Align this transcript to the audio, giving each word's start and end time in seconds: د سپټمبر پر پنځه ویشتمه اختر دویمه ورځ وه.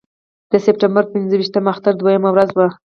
د 0.51 0.53
سپټمبر 0.65 1.03
پر 1.05 1.11
پنځه 1.13 1.35
ویشتمه 1.37 1.69
اختر 1.73 1.93
دویمه 1.97 2.29
ورځ 2.33 2.49
وه. 2.57 2.67